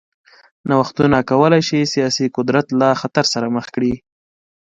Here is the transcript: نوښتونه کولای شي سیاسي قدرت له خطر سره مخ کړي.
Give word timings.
نوښتونه 0.69 1.17
کولای 1.31 1.61
شي 1.69 1.79
سیاسي 1.93 2.25
قدرت 2.37 2.67
له 2.79 2.89
خطر 3.01 3.25
سره 3.33 3.47
مخ 3.55 3.65
کړي. 3.75 3.93